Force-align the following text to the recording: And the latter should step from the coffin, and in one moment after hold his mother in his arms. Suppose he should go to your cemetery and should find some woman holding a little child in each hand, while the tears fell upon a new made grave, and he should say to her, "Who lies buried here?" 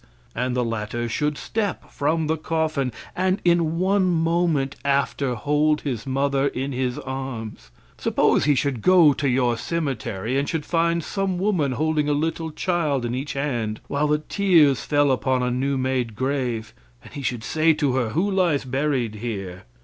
And 0.33 0.55
the 0.55 0.65
latter 0.65 1.07
should 1.07 1.37
step 1.37 1.91
from 1.91 2.25
the 2.25 2.35
coffin, 2.35 2.91
and 3.15 3.39
in 3.45 3.77
one 3.77 4.07
moment 4.09 4.75
after 4.83 5.35
hold 5.35 5.81
his 5.81 6.07
mother 6.07 6.47
in 6.47 6.71
his 6.71 6.97
arms. 6.97 7.69
Suppose 7.99 8.45
he 8.45 8.55
should 8.55 8.81
go 8.81 9.13
to 9.13 9.29
your 9.29 9.57
cemetery 9.59 10.39
and 10.39 10.49
should 10.49 10.65
find 10.65 11.03
some 11.03 11.37
woman 11.37 11.73
holding 11.73 12.09
a 12.09 12.13
little 12.13 12.49
child 12.49 13.05
in 13.05 13.13
each 13.13 13.33
hand, 13.33 13.79
while 13.89 14.07
the 14.07 14.17
tears 14.17 14.83
fell 14.85 15.11
upon 15.11 15.43
a 15.43 15.51
new 15.51 15.77
made 15.77 16.15
grave, 16.15 16.73
and 17.03 17.13
he 17.13 17.21
should 17.21 17.43
say 17.43 17.71
to 17.73 17.93
her, 17.93 18.09
"Who 18.09 18.27
lies 18.31 18.65
buried 18.65 19.13
here?" 19.17 19.65